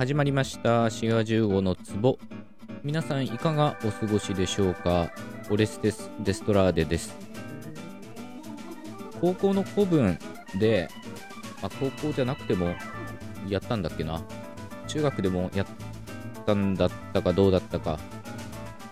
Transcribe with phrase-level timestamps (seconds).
[0.00, 0.88] 始まりました。
[0.88, 2.18] 滋賀15の壺。
[2.82, 5.12] 皆さんいかがお過ごしでしょうか？
[5.50, 7.14] オレステス・デストラーデです。
[9.20, 10.18] 高校の古文
[10.58, 10.88] で、
[11.60, 12.74] まあ、高校じゃなくても
[13.46, 14.22] やったんだっけな？
[14.88, 15.66] 中学でもやっ
[16.46, 17.98] たんだったかどうだったか。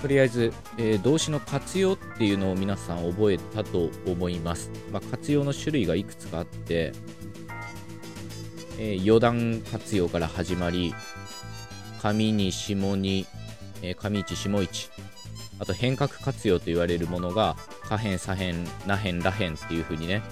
[0.00, 6.92] とりあえず、えー、動詞の活用っていうのを皆さん覚えたと思います、まあ、活用の種類がいくつかあって
[8.78, 10.94] えー、余談活用から始まり、
[12.02, 13.26] 上に下に、
[13.82, 14.90] えー、上一下一、
[15.58, 17.56] あと変革活用と言われるものが、
[17.88, 18.54] 下辺、左辺、
[18.86, 20.22] 那辺、ら辺っていう風にね、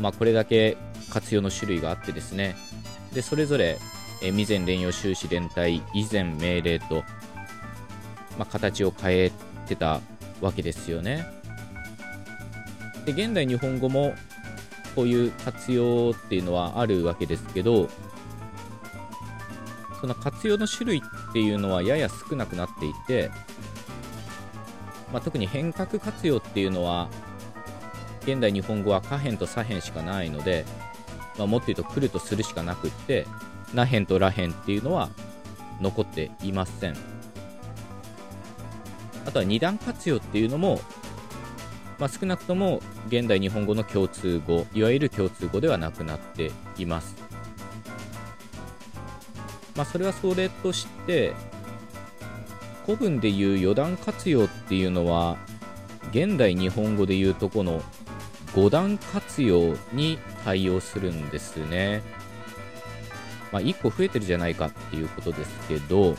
[0.00, 0.76] まあこれだけ
[1.10, 2.56] 活用の種類があってですね、
[3.12, 3.78] で、それぞれ、
[4.22, 7.04] えー、未然連用終始連帯、以前命令と、
[8.38, 9.32] まあ、形を変え
[9.66, 10.00] てた
[10.40, 11.26] わけですよね。
[13.04, 14.14] で、現代日本語も
[14.98, 17.88] こういう活用っていうのはあるわけですけど、
[20.00, 23.30] その活用の種類っていうのはやや少なくなっていて、
[25.12, 27.08] まあ、特に変革活用っていうのは、
[28.22, 30.64] 現代日本語は下辺と左辺しかないので、
[31.38, 33.24] まあ、もっと言うと来るとするしかなくって、
[33.72, 35.10] 那辺とら辺っていうのは
[35.80, 36.96] 残っていません。
[39.24, 40.80] あとは二段活用っていうのも
[41.98, 47.16] まあ、少なくとも現代日本語の共通語いわゆる共通語ではなくなっています。
[49.76, 51.34] まあ、それはそれとして
[52.84, 55.36] 古文でいう余談活用っていうのは
[56.10, 57.82] 現代日本語でいうとこの
[58.54, 62.02] 五段活用に対応するんですね。
[63.52, 66.16] まあ、1個増えてるじゃないかっていうことですけど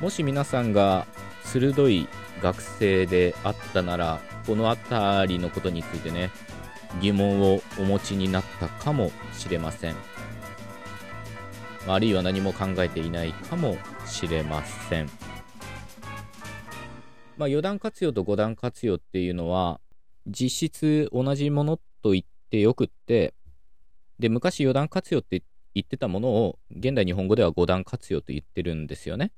[0.00, 1.06] もし皆さんが
[1.42, 2.08] 鋭い
[2.42, 6.30] 学生であったなら、この辺りのことについてね、
[7.00, 9.96] 疑問をお持ちになったかもしれません。
[11.88, 15.06] あるいは何も考えていないかもしれません。
[17.36, 19.80] まあ、余談活用と五段活用っていうのは、
[20.26, 23.34] 実質同じものと言ってよくって、
[24.18, 25.42] で、昔余談活用って
[25.74, 29.32] 言ってたものを、現代日本語では五段活用と言ってるんですよね。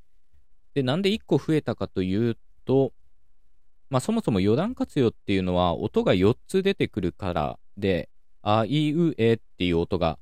[0.75, 2.93] で、なんで1個増えたかというと、
[3.89, 8.11] まあ、そもそも余談活用っていうのは音が4つ出てくるからで、
[8.43, 10.19] あいうえっていう音が、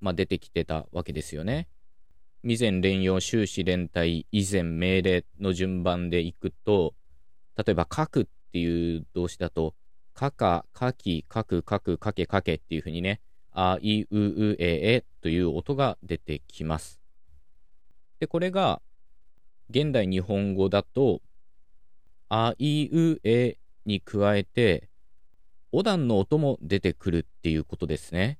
[0.00, 1.66] まあ、出てきてたわけですよね。
[2.42, 6.94] 未然連用終始連帯以前命令の順番でいくと、
[7.56, 9.74] 例えば書くっていう動詞だと、
[10.14, 13.20] かか、かき、かく、かく、かけ、かけっていうふうにね、
[13.50, 17.00] あいううええという音が出てきます。
[18.20, 18.80] で、これが
[19.70, 21.22] 現代日本語だと、
[22.34, 24.88] あいうえに加えて、
[25.70, 28.38] お段の音も出てくるっていうことですね。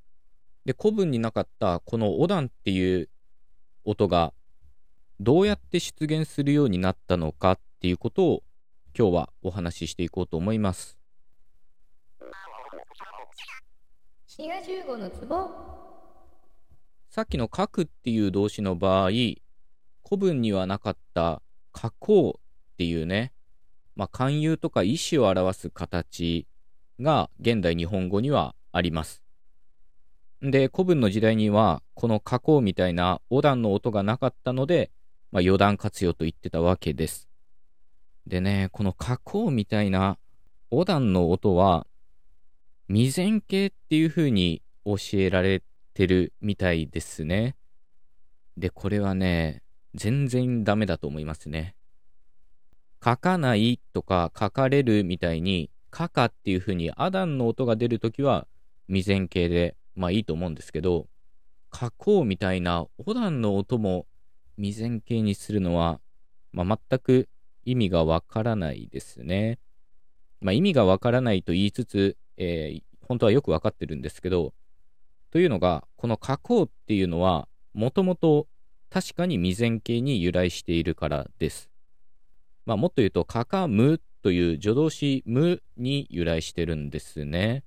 [0.65, 3.11] で、古文になかったこのお段っていう
[3.85, 4.33] 音が
[5.21, 8.43] どうやって出現するようになったのかっていうことを
[8.99, 10.99] 今日はお話ししていこうと思います。
[17.11, 21.43] さっきの書くっていう動詞の場合、古文にはなかった
[21.79, 23.35] 書こうっていうね、
[23.97, 26.47] まあ、勧誘とか意思を表す形
[27.01, 29.23] が現代日本語にはあります。
[30.41, 34.91] で、古文の時代には、この加工みたいなお段の音がなかったので、
[35.31, 37.29] まあ、余談活用と言ってたわけです。
[38.27, 40.19] でね、この加工みたいな
[40.71, 41.87] お段の音は、
[42.89, 45.63] 未然形っていう風に教えられ
[45.95, 47.57] てるみたいですね。
[48.57, 49.63] で、これはね、
[49.95, 51.77] 全然ダメだと思いますね。
[53.05, 58.47] 書かないとか書かれるみたいに、書かっていう風にアダンの音が出るときは
[58.87, 61.07] 未然形で、まあいいと思うんですけど、
[61.75, 64.07] 書こうみたいなオダンの音も
[64.57, 66.01] 未然形にするのは、
[66.53, 67.29] まあ、全く
[67.65, 69.59] 意味がわからないですね。
[70.41, 74.53] まあ、意味がわからないと言いつつ、えー、本当はよくわかってるんですけど、
[75.31, 78.47] というのが、この書こうっていうのは、もともと
[78.91, 81.72] 確かに未然形に由来しているからです。
[82.65, 87.65] まあ、もっと言うと、かかむという助動詞むに由来してるんですね。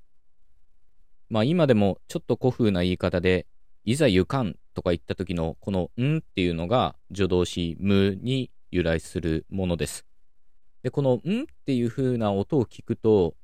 [1.30, 3.48] まあ、今でもちょっと古風な言い方で、
[3.84, 10.06] いざゆかんとか言った時のこのんっていうのが助動詞むに由来するものです。
[10.82, 13.36] で、このんっていう風な音を聞くと、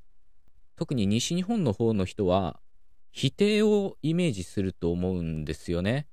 [0.76, 2.60] 特に西日本の方の人は、
[3.10, 6.06] 否定をイメージすると思うんですよね。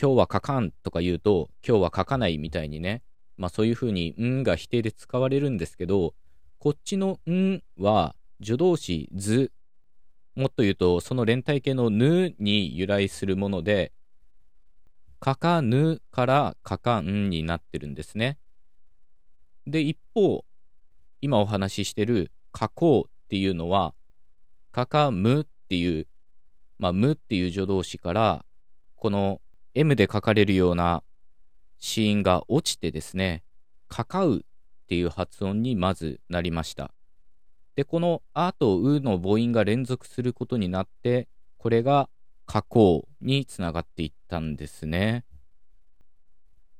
[0.00, 3.02] 今日は書かんとか言うと、今日は書かないみたいにね、
[3.36, 6.14] まあそういうふうに、んが否定で使われるんですけど、
[6.58, 9.52] こっちのんは助動詞ず、
[10.34, 13.92] もっと言うと、その連体形のぬに由来するもので、
[15.20, 18.38] かかぬからかかんになってるんですね。
[19.66, 20.44] で、一方、
[21.20, 23.94] 今お話ししてるかこうっていうのは、
[24.72, 26.06] かかむっていう、
[26.78, 28.44] まあ、むっていう助動詞から、
[28.96, 29.40] この
[29.74, 31.02] M で書かれるような
[31.78, 33.42] 子音が落ちてですね、
[33.88, 36.92] かかうっていう発音にまずなりました。
[37.74, 41.28] で、このあとうの母音が連続することになって、
[41.58, 42.08] これが
[42.46, 45.24] 加工につながっていったんですね。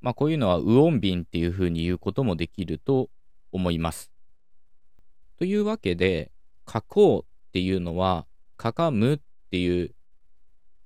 [0.00, 3.08] まあこういうのはウオンビンっていうふうに言うこともできると
[3.52, 4.12] 思います。
[5.38, 6.30] というわけで、
[6.64, 8.26] 加工っていうのは、
[8.56, 9.20] かかむっ
[9.50, 9.94] ていう、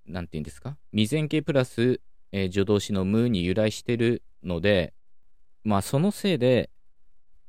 [0.07, 0.79] なんて言うんですか？
[0.93, 2.01] 未然形プラス、
[2.33, 4.95] えー、助動詞のむに由来してるので、
[5.65, 6.71] まあそのせいで、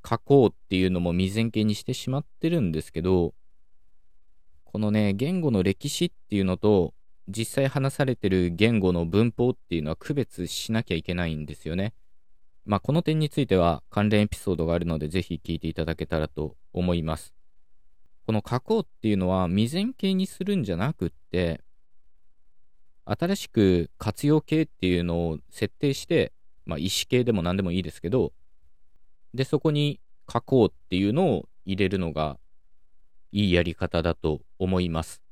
[0.02, 3.34] 加工っていうのも未然形にしてしまってるんですけど、
[4.64, 6.94] このね、言語の歴史っていうのと、
[7.28, 11.94] 実際話されてる言語の文法っていうのは区別しなきゃいけないんですよね。
[12.66, 17.34] まあ、この点については関連エピソードがあるので、ぜひ聞いていただけたらと思います。
[18.26, 21.62] この加工っていうのは未然形にするんじゃなくって、
[23.12, 26.32] 新しく活用形っていうのを設定して、
[26.66, 28.34] まあ、意思形でも何でもいいですけど、
[29.34, 32.38] で、そこに加工っていうのを入れるのが
[33.32, 35.24] いいやり方だと思います。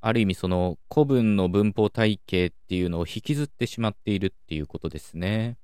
[0.00, 5.58] ある意味その古文の文法体系っていうのを引きずってしまっているっていうことですね。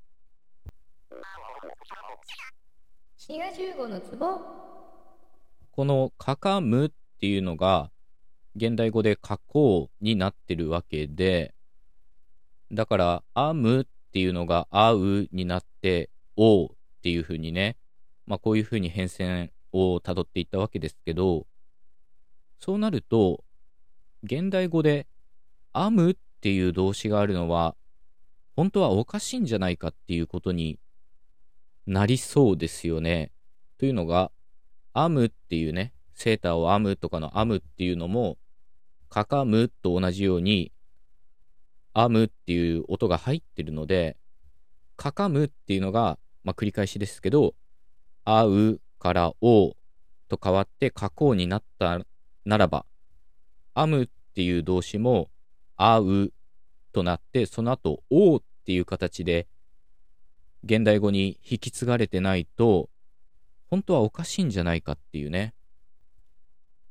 [3.89, 4.01] の
[5.71, 7.91] この「かかむ」っていうのが
[8.57, 11.55] 現代語で「加工」になってるわけで
[12.73, 17.77] だから「あむ」っていうのが「あう」になって「おう」っていうふうにね
[18.27, 21.47] まあこういうふうに変遷をたどっていったわけですけど
[22.61, 23.45] そうなると
[24.25, 25.07] 現代語で
[25.75, 27.75] 編むっていう動詞があるのは、
[28.55, 30.79] 本当はおかしいんじゃないかっていうことに
[31.87, 33.33] なりそうですよね。
[33.79, 34.31] というのが、
[34.95, 38.39] 編むっていうね、セーターを編むとかの編むっていうのも、
[39.15, 40.73] かかむと同じように、
[41.95, 44.17] 編むっていう音が入ってるので、
[44.97, 47.55] かかむっていうのが、まあ、繰り返しですけど、
[48.25, 49.77] あうからお
[50.29, 52.01] と変わって加工になった
[52.45, 52.87] ならば、
[53.77, 55.31] 編むっていう動詞も、
[55.77, 56.33] あう
[56.91, 59.47] となって、その後、おうっていう形で、
[60.65, 62.91] 現代語に引き継がれてないと、
[63.71, 65.55] 本当はおかしいんじゃないかっていうね。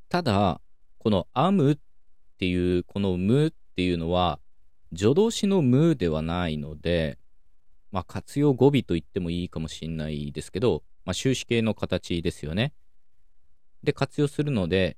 [0.08, 0.62] ただ、
[0.96, 1.78] この編むっ
[2.34, 4.40] っていう、このむっていうのは、
[4.96, 7.18] 助動詞のむではないので、
[7.92, 12.72] まあ、活用語尾と言ってもいいかもしれないですけど、まあ、終止形の形ですよね。
[13.84, 14.96] で、活用するので、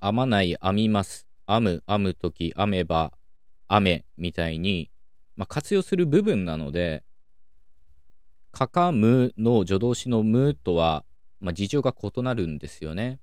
[0.00, 1.26] 編まない、編みます。
[1.46, 3.12] 編む、編むとき、編めば、
[3.68, 4.90] 編め、みたいに、
[5.36, 7.04] まあ、活用する部分なので、
[8.50, 11.04] かかむの助動詞のむとは、
[11.40, 13.20] まあ、事情が異なるんですよね。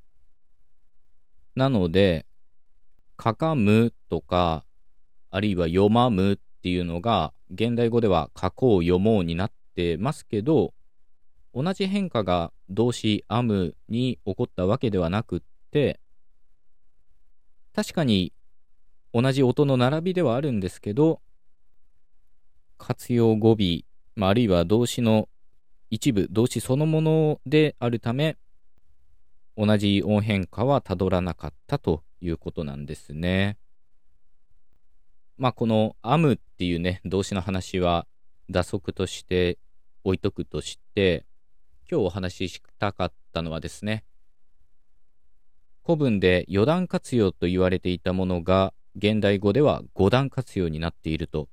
[1.56, 2.28] なので、
[3.18, 4.66] かかむとか、
[5.30, 10.74] あるいは読まむっていうのが、現代語では書こう読もうになってますけど、
[11.54, 16.00] 同じ変化が動詞編むに起こったわけではなくって、
[17.74, 18.34] 確かに
[19.14, 21.22] 同じ音の並びではあるんですけど、
[22.78, 23.84] 活用語尾、
[24.16, 25.30] まあ、あるいは動詞の
[25.90, 28.38] 一部、動詞そのものであるため、
[29.56, 33.58] 同じ音変化はたどらなかったということなんですね。
[35.38, 38.08] まあ、この編むっていうね、動詞の話は
[38.50, 39.60] 打足として
[40.04, 41.26] 置いとくとして、
[41.92, 44.06] 今日お話ししたかったのはですね、
[45.86, 51.50] 古文で四段活用と言われていたものが、現代語では五段活用になっていると。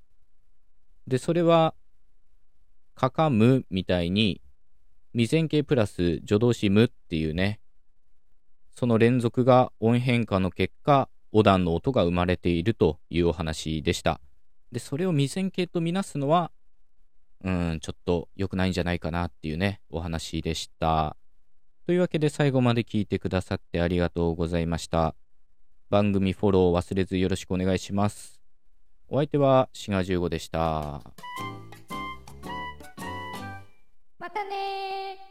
[1.08, 1.74] で、それは、
[2.94, 4.40] かかむみたいに、
[5.14, 7.58] 未然形プラス助動詞むっていうね、
[8.80, 14.22] その連続が音変化の結果、お段の音が生まれているというお話でした。
[14.72, 16.50] で、それを未然形とみなすのは、
[17.44, 21.14] うん、ちょっと良くないんじゃないかなっていうね、お話でした。
[21.84, 25.14] というわけで最後まで聞いてくださってありがとうございました。
[25.90, 28.40] 番組フォロー忘れずよろしくお願いします。
[29.10, 31.02] お相手はシガ15でした。
[34.18, 35.29] またね